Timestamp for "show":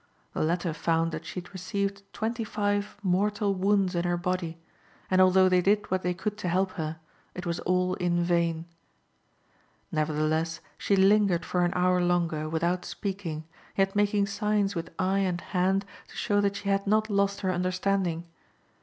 16.15-16.41